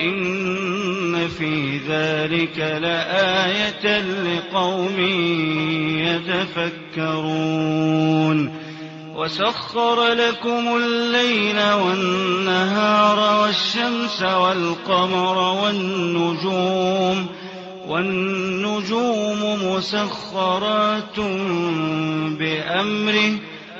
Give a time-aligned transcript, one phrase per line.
[0.00, 5.00] إن في ذلك لآية لقوم
[6.98, 8.64] يتفكرون
[9.16, 17.26] وسخر لكم الليل والنهار والشمس والقمر والنجوم
[17.88, 19.40] والنجوم
[19.74, 21.20] مسخرات
[22.38, 23.32] بأمره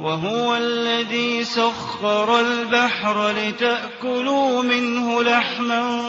[0.00, 6.00] وهو الذي سخر البحر لتأكلوا منه لحما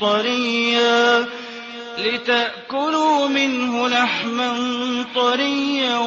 [0.00, 1.26] طريا
[1.98, 4.54] لتأكلوا منه لحما
[5.14, 5.98] طريا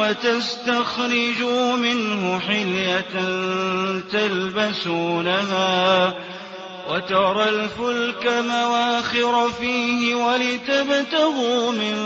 [0.00, 3.14] وتستخرجوا منه حلية
[4.12, 6.14] تلبسونها.
[6.90, 11.96] وترى الفلك مواخر فيه ولتبتغوا من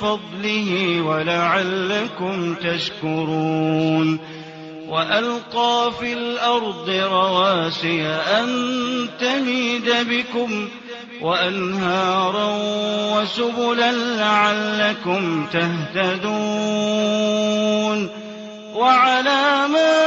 [0.00, 4.18] فضله ولعلكم تشكرون.
[4.88, 8.46] وألقى في الأرض رواسي أن
[9.20, 10.68] تميد بكم
[11.22, 12.58] وأنهارا
[13.16, 16.66] وسبلا لعلكم تهتدون.
[18.74, 20.06] وعلامات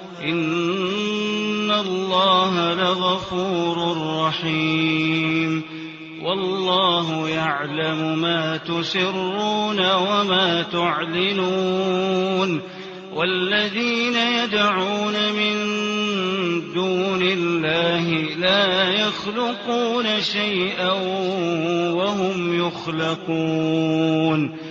[0.23, 3.97] إن الله لغفور
[4.27, 5.63] رحيم.
[6.23, 12.61] والله يعلم ما تسرون وما تعلنون.
[13.13, 15.53] والذين يدعون من
[16.73, 18.09] دون الله
[18.39, 20.91] لا يخلقون شيئا
[21.91, 24.70] وهم يخلقون.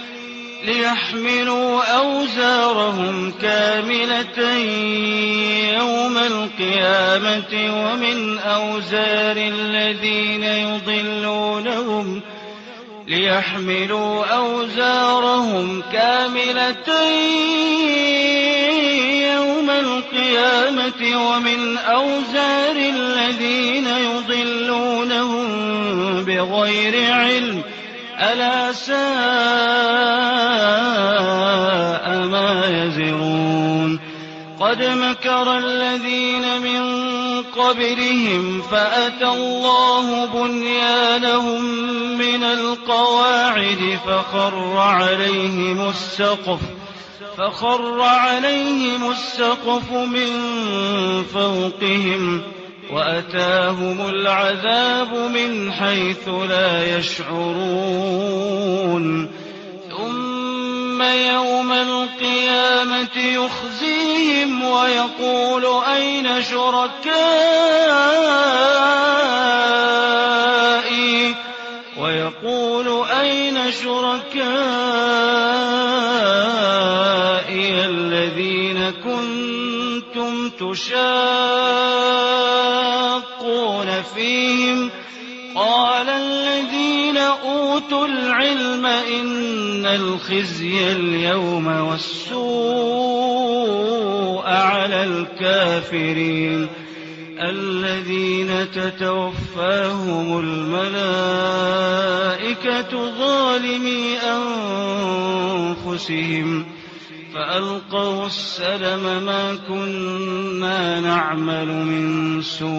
[0.65, 4.57] ليحملوا أوزارهم كاملة
[5.77, 12.21] يوم القيامة ومن أوزار الذين يضلونهم
[13.07, 17.01] ليحملوا أوزارهم كاملة
[19.33, 25.45] يوم القيامة ومن أوزار الذين يضلونهم
[26.25, 27.61] بغير علم
[28.21, 28.95] ألا ساء
[32.27, 33.99] ما يزرون
[34.59, 36.81] قد مكر الذين من
[37.43, 41.61] قبلهم فأتى الله بنيانهم
[42.17, 46.59] من القواعد فخر عليهم السقف
[47.37, 50.31] فخر عليهم السقف من
[51.33, 52.41] فوقهم
[52.91, 58.21] وأتاهم العذاب من حيث لا يشعرون.
[59.97, 65.65] ثم يوم القيامة يخزيهم ويقول
[65.95, 66.91] أين شركائي؟
[71.97, 74.21] ويقول أين شركائي
[77.85, 81.80] الذين كنتم تشاقون
[89.95, 93.21] الخزي اليوم والسوء
[94.45, 96.67] على الكافرين
[97.39, 101.31] الذين تتوفاهم الملائكة
[103.19, 104.17] ظالمي
[105.87, 106.65] أنفسهم
[107.33, 112.71] فألقوا السلم ما كنا نعمل من سوء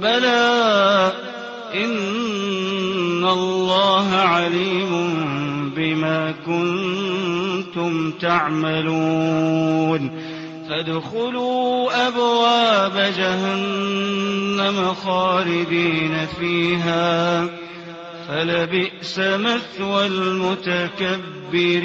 [0.00, 0.55] بلى
[4.36, 4.90] عليم
[5.76, 10.10] بما كنتم تعملون.
[10.68, 17.46] فادخلوا أبواب جهنم خالدين فيها.
[18.28, 21.76] فلبئس مثوى المتكبرين.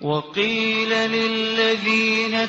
[0.00, 2.48] وقيل للذين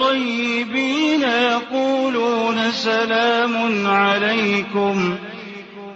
[0.00, 5.16] طيبين يقولون سلام عليكم.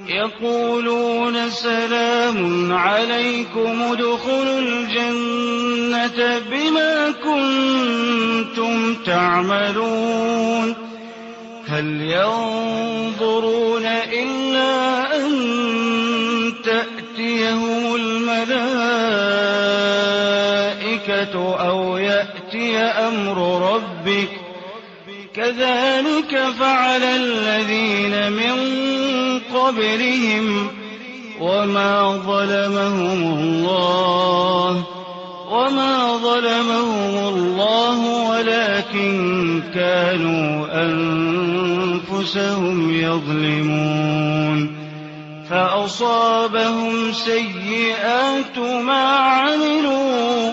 [0.09, 10.75] يقولون سلام عليكم ادخلوا الجنة بما كنتم تعملون.
[11.69, 15.90] هل ينظرون إلا أن
[23.11, 24.29] أمر ربك.
[25.35, 28.57] كذلك فعل الذين من
[29.55, 30.69] قبلهم
[31.41, 34.85] وما ظلمهم الله.
[35.51, 37.99] وما ظلمهم الله
[38.31, 40.67] ولكن كانوا
[42.07, 44.81] أنفسهم يظلمون.
[45.51, 50.53] فأصابهم سيئات ما عملوا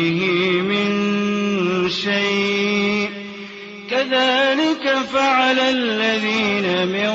[4.11, 7.11] كذلك فعل الذين من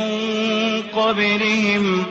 [0.82, 2.06] قبلهم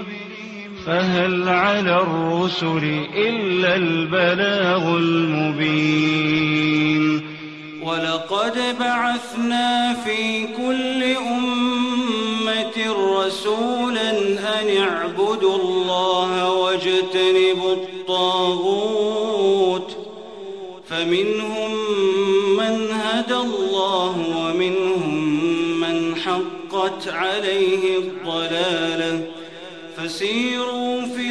[0.85, 6.45] فهل على الرسل إلا البلاغ المبين.
[7.83, 11.34] ولقد بعثنا في كل أمة
[27.07, 29.27] عليه الضلالة.
[29.97, 31.24] فسيروا في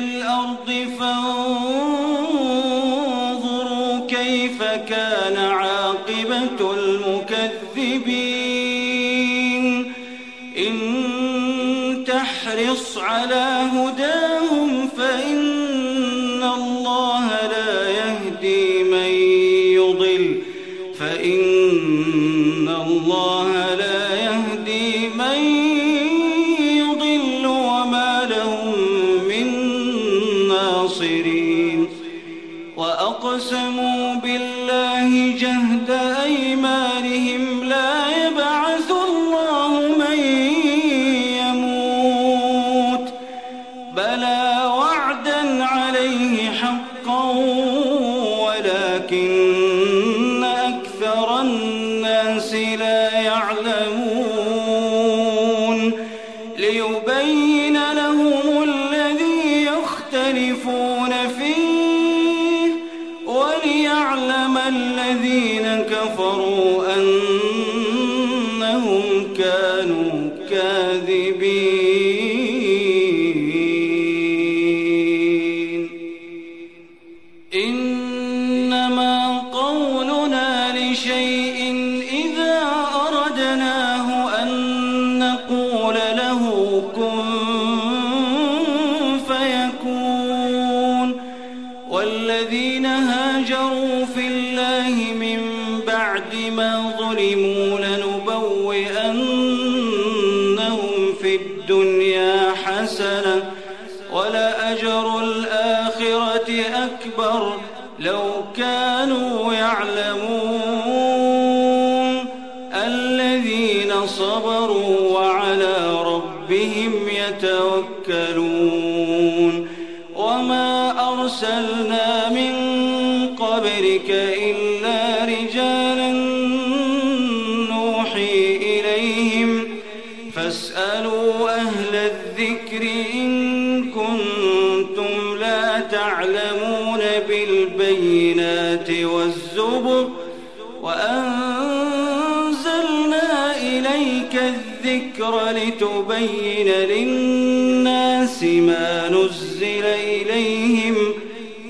[146.18, 150.97] لتبين للناس ما نزل إليهم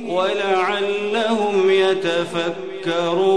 [0.07, 3.35] ولعلهم يتفكرون.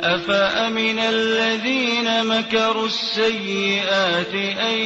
[0.00, 4.78] أفأمن الذين مكروا السيئات أن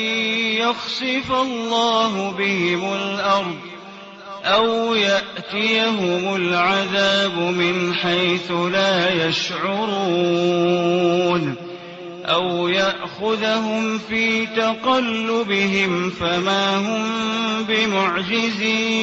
[0.59, 3.57] يخسف الله بهم الأرض
[4.45, 4.95] أو
[5.45, 10.75] يأتيهم العذاب من حيث لا يشعرون
[12.25, 17.05] أو يأخذهم في تقلبهم فما هم
[17.69, 18.95] بمعجزين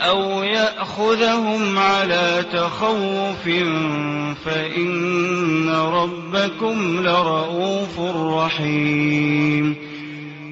[0.00, 3.48] أو يأخذهم على تخوف
[4.44, 9.85] فإن ربكم لرؤوف رحيم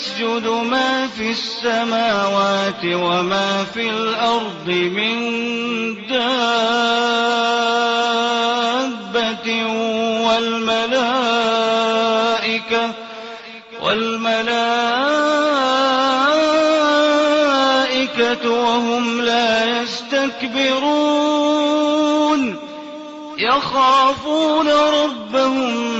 [0.00, 5.16] يسجد ما في السماوات وما في الأرض من
[6.08, 6.46] دابة
[10.26, 11.30] والملائكة
[13.82, 14.50] والملائكة
[18.50, 21.10] وهم لا يستكبرون.
[23.38, 25.99] يخافون ربهم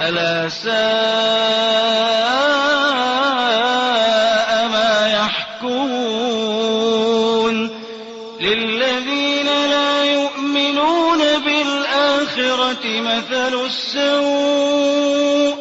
[0.00, 0.70] ألا ساء
[4.68, 6.40] ما يحكمون
[8.40, 15.56] للذين لا يؤمنون بالآخرة مثل السوء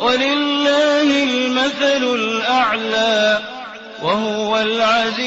[0.00, 3.40] ولله المثل الأعلى
[4.02, 5.25] وهو العزيز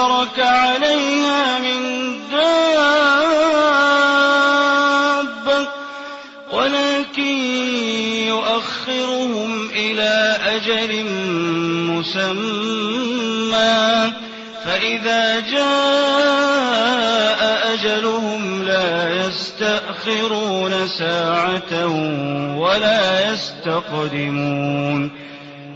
[0.00, 1.80] ترك عليها من
[2.32, 2.40] دابة
[6.52, 7.36] ولكن
[8.28, 11.04] يؤخرهم إلى أجل
[11.90, 13.80] مسمى.
[14.64, 17.40] فإذا جاء
[17.74, 21.86] أجلهم لا يستأخرون ساعة
[22.56, 25.19] ولا يستقدمون.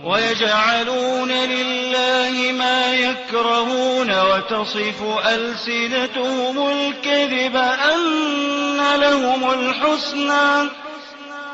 [0.04, 10.68] ويجعلون لله ما يكرهون وتصف ألسنتهم الكذب أن لهم الحسنى.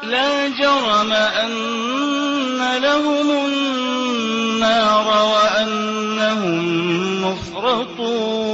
[0.02, 6.64] لا جرم أن لهم النار وأنهم
[7.24, 8.50] مفرطون.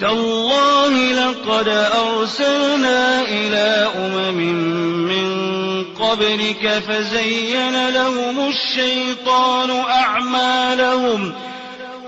[0.00, 5.05] تالله لقد أرسلنا إلى أمم
[6.10, 11.32] قبلك فزين لهم الشيطان أعمالهم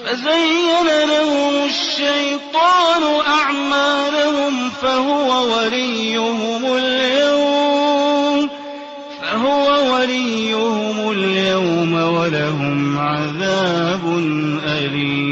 [0.04, 8.48] فزين لهم الشيطان أعمالهم فهو وليهم اليوم
[9.22, 14.18] فهو وليهم اليوم ولهم عذاب
[14.66, 15.27] أليم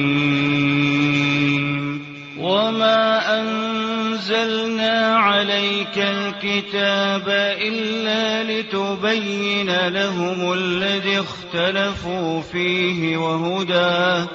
[4.36, 7.28] أنزلنا عليك الكتاب
[7.60, 14.26] إلا لتبين لهم الذي اختلفوا فيه وهدى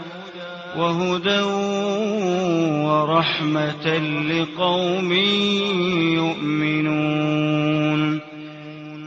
[0.77, 1.41] وهدى
[2.85, 3.97] ورحمة
[4.31, 5.13] لقوم
[6.21, 8.01] يؤمنون.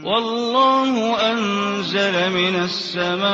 [0.03, 3.25] والله أنزل من السماء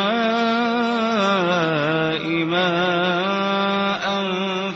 [2.46, 3.41] ماء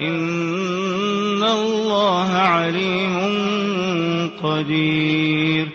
[0.00, 3.16] إن الله عليم
[4.42, 5.68] قدير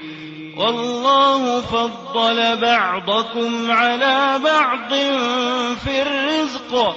[0.57, 4.93] والله فضل بعضكم على بعض
[5.83, 6.95] في الرزق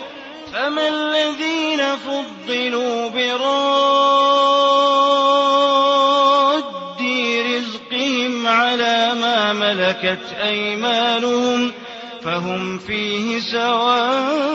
[0.52, 4.64] فما الذين فضلوا براد
[7.56, 11.72] رزقهم على ما ملكت أيمانهم
[12.22, 14.54] فهم فيه سواء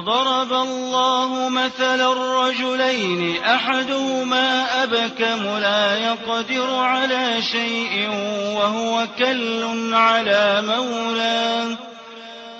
[0.00, 8.08] وضرب الله مثلا الرجلين أحدهما أبكم لا يقدر على شيء
[8.56, 11.78] وهو كل على مولاه.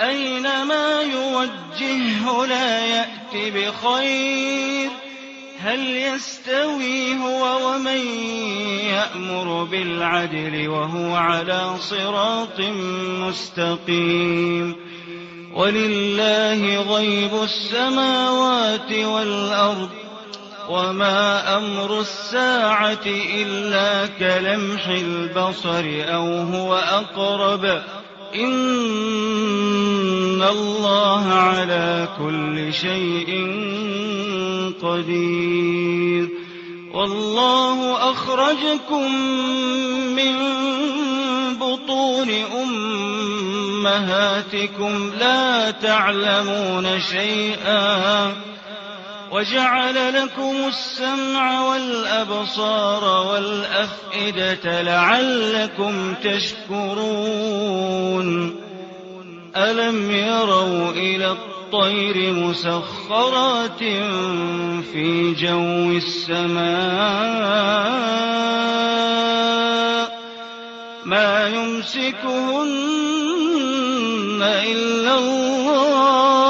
[0.00, 4.90] أينما يوجهه لا يأت بخير.
[5.61, 8.07] هل يستوي هو ومن
[8.87, 12.61] يأمر بالعدل وهو على صراط
[13.20, 14.89] مستقيم؟
[15.54, 19.88] ولله غيب السماوات والأرض
[20.68, 25.84] وما أمر الساعة إلا كلمح البصر
[26.14, 27.64] أو هو أقرب
[28.34, 29.22] إن
[30.42, 33.30] الله على كل شيء
[34.82, 36.28] قدير
[36.94, 39.14] والله أخرجكم
[40.16, 40.34] من
[41.54, 42.30] بطون
[43.81, 48.33] أمهاتكم لا تعلمون شيئا
[49.33, 57.61] وجعل لكم السمع والأبصار والأفئدة لعلكم تشكرون.
[59.57, 63.79] ألم يروا إلى الطير مسخرات
[64.93, 67.40] في جو السماء؟
[71.05, 73.19] ما يمسكهن
[74.42, 76.40] إلا الله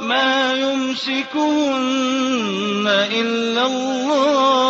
[0.00, 1.82] ما يمسكهن
[3.12, 4.62] إلا الله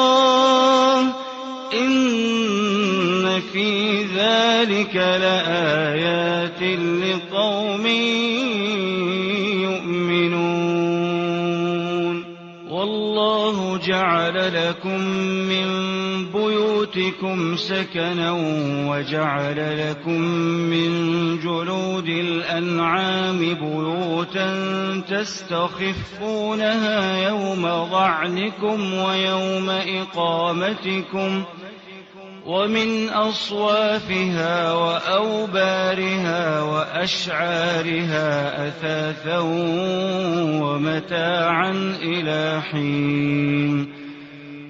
[1.75, 6.63] إن في ذلك لآيات
[7.03, 7.87] لقوم
[9.63, 10.73] يؤمنون
[12.71, 15.01] والله جعل لكم
[15.49, 15.82] من
[16.95, 18.33] بيوتكم سكنا
[18.89, 20.21] وجعل لكم
[20.71, 20.91] من
[21.39, 24.51] جلود الأنعام بيوتا
[25.09, 26.49] تستخفونها
[27.29, 31.45] يوم ضعنكم ويوم إقامتكم
[32.47, 38.29] ومن أصوافها وأوبارها وأشعارها
[38.69, 39.39] أثاثا
[40.63, 41.71] ومتاعا
[42.03, 44.02] إلى حين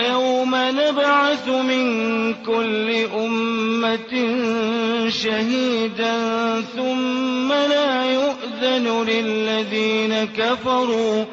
[0.00, 4.12] ويوم نبعث من كل أمة
[5.08, 6.14] شهيدا
[6.76, 11.24] ثم لا يؤذن للذين كفروا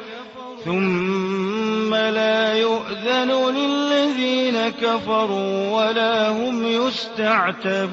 [0.64, 7.88] ثم لا يؤذن للذين كفروا ولا هم يستعتبون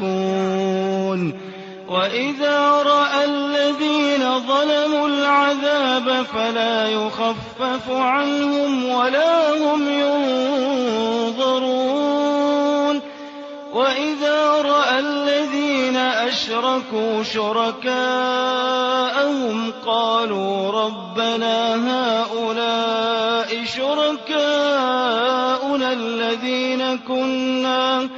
[1.90, 11.86] وإذا رأى الذين ظلموا العذاب فلا يخفف عنهم ولا هم ينظرون.
[13.76, 17.96] وإذا رأى الذين أشركوا شركاءهم
[19.86, 24.46] قالوا ربنا هؤلاء شركاؤنا
[25.94, 28.10] الذين كنا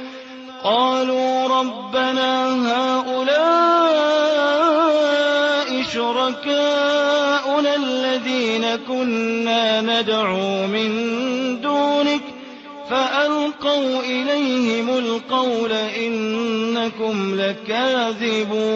[0.64, 3.78] قالوا ربنا هؤلاء
[5.82, 10.90] شركاؤنا الذين كنا ندعو من
[11.60, 12.22] دونك
[12.90, 18.68] فألقوا إليهم القول إنكم لكاذبون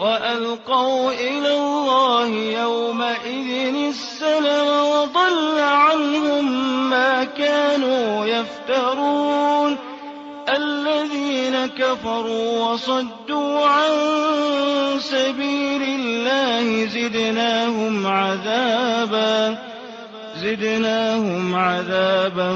[0.00, 2.28] وألقوا إلى الله
[2.62, 6.44] يومئذ السلم وضل عنهم
[6.90, 9.91] ما كانوا يفترون
[10.48, 13.90] الذين كفروا وصدوا عن
[14.98, 19.58] سبيل الله زدناهم عذابا
[20.36, 22.50] زدناهم عذابا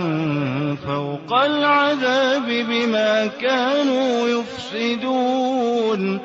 [0.86, 6.20] فوق العذاب بما كانوا يفسدون.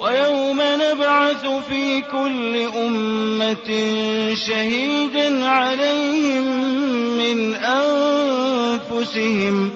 [0.00, 2.56] ويوم نبعث في كل
[2.86, 3.70] أمة
[4.34, 6.44] شهيدا عليهم
[7.18, 7.54] من
[8.94, 9.70] أنفسهم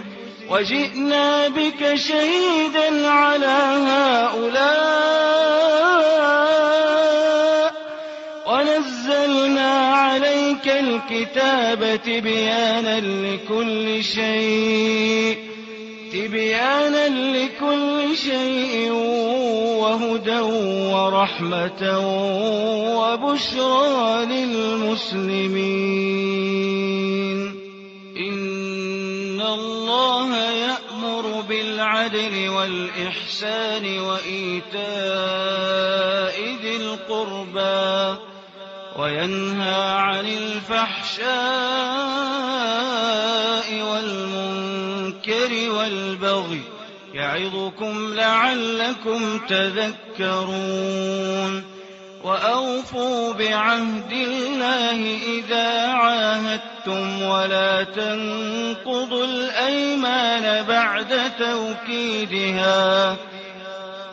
[0.53, 4.93] وجئنا بك شهيدا على هؤلاء
[8.47, 15.37] ونزلنا عليك الكتاب تبيانا لكل شيء
[16.13, 18.93] تبيانا لكل شيء
[19.83, 20.41] وهدى
[20.93, 21.83] ورحمة
[22.99, 25.63] وبشرى للمسلمين.
[28.17, 28.52] إن
[29.43, 34.83] الله يأمر بالعدل والإحسان وإيتاء
[36.63, 38.19] ذي القربى
[38.97, 41.33] وينهى عن الفحشاء
[43.83, 46.63] والمنكر والبغي
[47.15, 50.83] يعظكم لعلكم تذكرون
[52.25, 63.17] وأوفوا بعهد الله إذا عاهدتم ولا تنقضوا الأيمان بعد توكيدها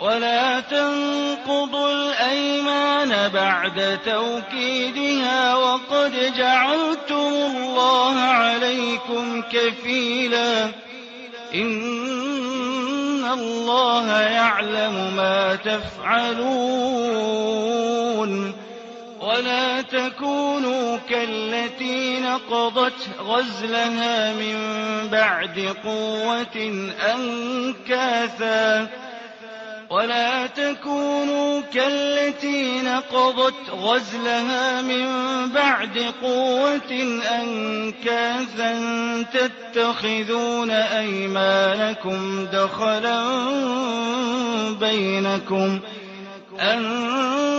[0.02, 10.66] ولا تنقضوا الأيمان بعد توكيدها وقد جعلتم الله عليكم كفيلا
[11.56, 17.00] إن الله يعلم ما تفعلون
[19.22, 24.58] ولا تكونوا كالتي نقضت غزلها من
[25.12, 28.88] بعد قوة أنكاثا.
[29.90, 35.06] ولا تكونوا كالتي نقضت غزلها من
[35.50, 38.74] بعد قوة أنكاثا.
[39.34, 43.24] تتخذون أيمانكم دخلا
[44.80, 45.80] بينكم
[46.60, 47.59] أن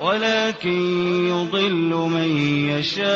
[0.00, 2.36] ولكن يضل من
[2.70, 3.06] يشاء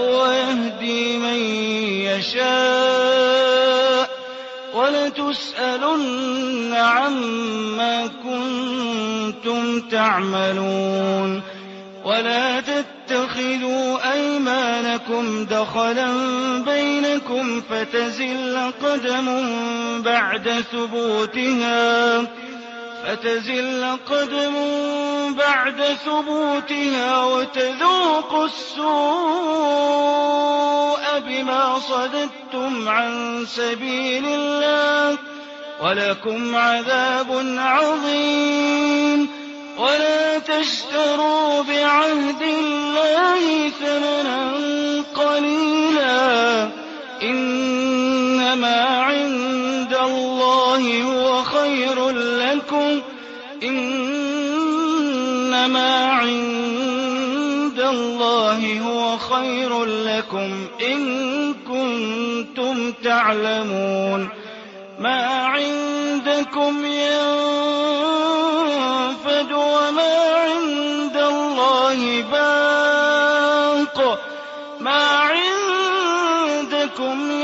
[0.00, 1.38] ويهدي من
[2.08, 4.10] يشاء
[4.74, 11.42] ولتسألن عما كنتم تعملون
[12.04, 16.08] ولا تتخذوا أيمانكم دخلا
[16.64, 19.26] بينكم فتزل قدم
[20.02, 22.20] بعد ثبوتها
[23.04, 24.54] فتزل قدم
[25.34, 28.84] بعد ثبوتها وتذوقوا السوء
[31.26, 35.18] بما صددتم عن سبيل الله
[35.82, 39.28] ولكم عذاب عظيم.
[39.78, 44.52] ولا تشتروا بعهد الله ثمنا
[45.14, 46.68] قليلا.
[47.22, 51.23] إنما عند الله هو
[55.74, 64.28] إنما عند الله هو خير لكم إن كنتم تعلمون.
[64.98, 67.12] ما عندكم ينفد
[69.52, 74.18] وما عند الله باق
[74.80, 75.54] ما عندكم
[77.30, 77.43] ينفد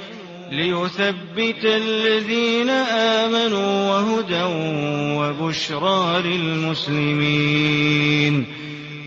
[0.51, 4.43] ليثبت الذين آمنوا وهدى
[5.17, 8.45] وبشرى للمسلمين.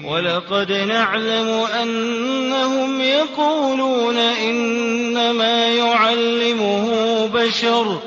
[0.04, 1.48] ولقد نعلم
[1.82, 8.00] أنهم يقولون إنما يعلمه بشر.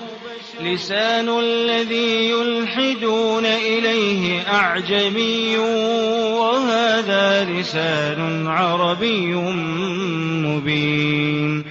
[0.63, 5.57] لسان الذي يلحدون إليه أعجمي
[6.37, 9.33] وهذا لسان عربي
[10.45, 11.63] مبين.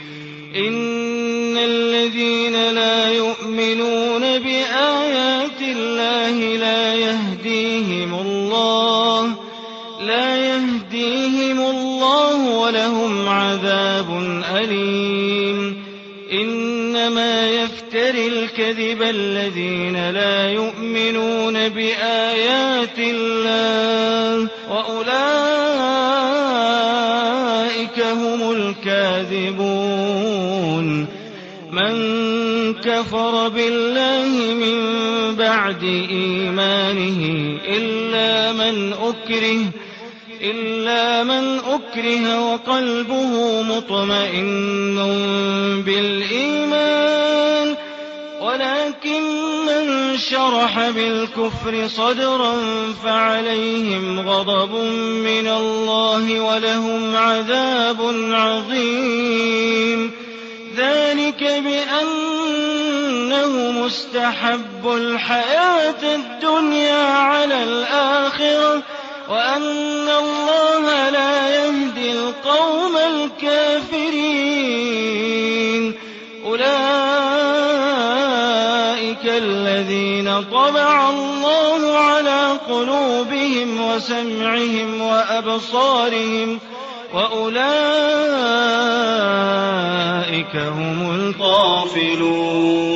[0.57, 0.96] إن
[2.57, 9.35] الذين لا يؤمنون بآيات الله لا يهديهم الله
[10.07, 14.09] لا يهديهم الله ولهم عذاب
[14.57, 15.85] أليم.
[16.33, 24.16] إنما يفتري الكذب الذين لا يؤمنون بآيات الله.
[33.37, 34.77] بالله من
[35.37, 37.21] بعد إيمانه
[37.69, 39.61] إلا من أكره
[40.43, 44.97] إلا من أكره وقلبه مطمئن
[45.87, 47.75] بالإيمان
[48.41, 49.23] ولكن
[49.67, 52.55] من شرح بالكفر صدرا
[53.05, 54.75] فعليهم غضب
[55.25, 60.11] من الله ولهم عذاب عظيم.
[60.77, 61.43] ذلك
[63.37, 68.83] بأنه مستحب الحياة الدنيا على الآخرة
[69.31, 74.15] وأن الله لا يهدي القوم الكافرين.
[76.45, 76.67] أولئك
[79.25, 86.59] الذين طبع الله على قلوبهم وسمعهم وأبصارهم
[87.15, 87.67] وأولئك
[90.57, 92.96] هم الغافلون.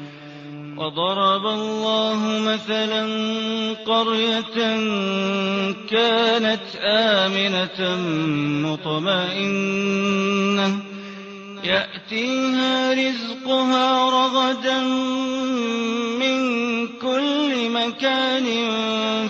[0.81, 3.03] وضرب الله مثلا
[3.85, 4.57] قرية
[5.89, 7.79] كانت آمنة
[8.67, 10.79] مطمئنة.
[11.63, 14.79] يأتيها رزقها رغدا
[16.19, 16.39] من
[16.87, 18.47] كل مكان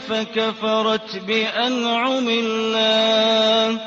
[0.09, 3.79] فكفرت بأنعم الله.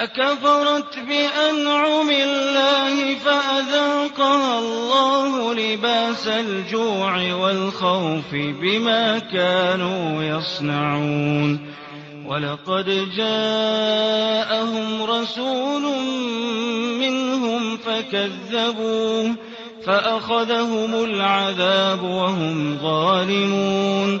[0.00, 11.74] فكفرت بأنعم الله فأذاقها الله لباس الجوع والخوف بما كانوا يصنعون.
[12.26, 15.82] ولقد جاءهم رسول
[17.00, 19.34] منهم فكذبوه
[19.86, 24.20] فأخذهم العذاب وهم ظالمون.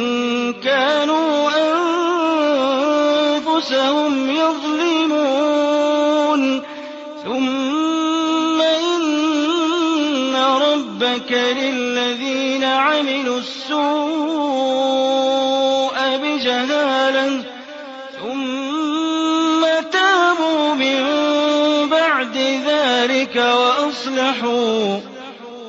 [24.31, 24.99] وأصلحوا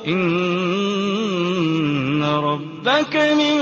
[0.07, 3.57] إن ربك من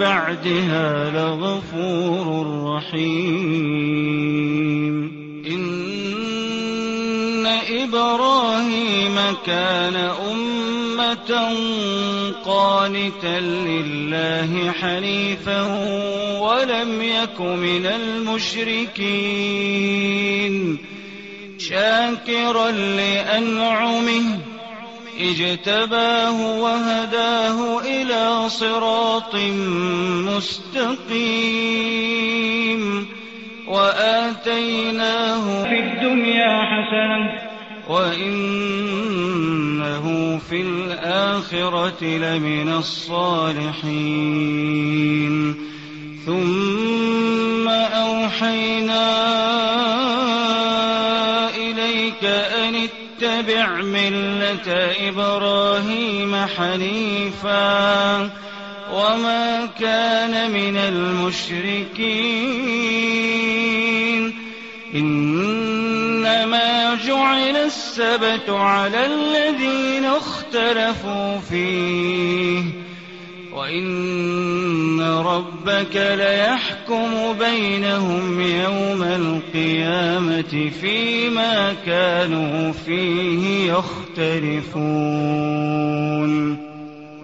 [0.00, 4.20] بعدها لغفور رحيم.
[5.46, 9.16] إن إبراهيم
[9.46, 9.96] كان
[10.30, 11.32] أمة
[12.44, 15.62] قانتا لله حنيفا
[16.40, 18.90] ولم يك من المشركين.
[21.70, 24.38] شاكرا لأنعمه
[25.20, 29.34] اجتباه وهداه إلى صراط
[30.26, 31.20] مستقيم
[33.68, 37.50] وآتيناه في الدنيا حسنة
[37.88, 39.20] وإنه
[40.50, 44.10] في الآخرة لمن الصالحين.
[46.26, 49.39] ثم أوحينا
[54.00, 58.30] ملة إبراهيم حنيفا
[58.92, 62.10] وما كان من المشركين.
[64.94, 72.79] إنما جعل السبت على الذين اختلفوا فيه.
[73.70, 85.10] وإن ربك ليحكم بينهم يوم القيامة فيما كانوا فيه يختلفون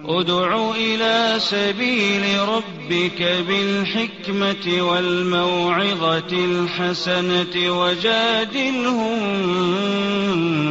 [0.05, 9.17] ادع إلى سبيل ربك بالحكمة والموعظة الحسنة وجادلهم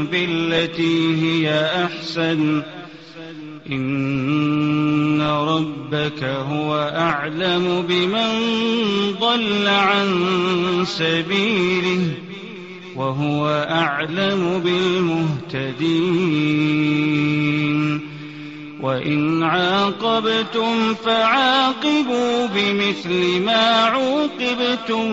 [0.07, 2.63] بالتي هي أحسن
[3.71, 8.29] إن ربك هو أعلم بمن
[9.21, 10.09] ضل عن
[10.85, 12.01] سبيله
[12.97, 15.87] وهو أعلم بالمهتدين.
[18.81, 25.13] وإن عاقبتم فعاقبوا بمثل ما عوقبتم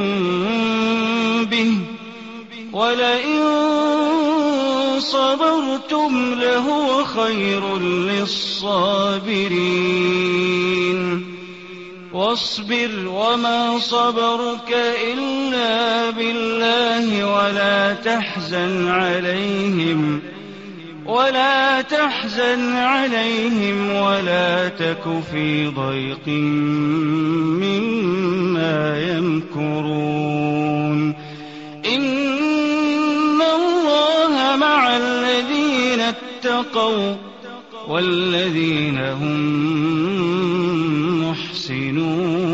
[1.43, 1.77] به.
[2.73, 3.41] ولئن
[4.99, 9.33] صبرتم لهو خير للصابرين.
[12.13, 14.75] واصبر وما صبرك
[15.13, 20.21] إلا بالله ولا تحزن عليهم
[21.05, 26.27] ولا تحزن عليهم ولا تك في ضيق
[27.61, 30.52] مما يمكرون.
[36.45, 37.15] اتقوا
[37.87, 39.39] والذين هم
[41.21, 42.52] محسنون